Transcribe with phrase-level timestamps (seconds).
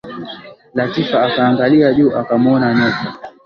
[0.73, 3.17] Latifa akaangalia juu akamwona nyoka.